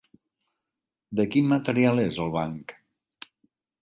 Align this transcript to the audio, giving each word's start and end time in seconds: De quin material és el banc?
De 1.19 1.25
quin 1.35 1.51
material 1.51 2.03
és 2.07 2.19
el 2.25 2.33
banc? 2.39 2.75